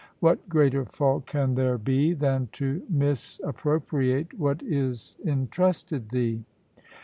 What 0.19 0.49
greater 0.49 0.83
fault 0.83 1.27
can 1.27 1.53
there 1.53 1.77
be 1.77 2.13
than 2.13 2.49
to 2.53 2.81
misappropriate 2.89 4.33
what 4.33 4.63
is 4.63 5.15
entrusted 5.23 6.09
thee? 6.09 6.43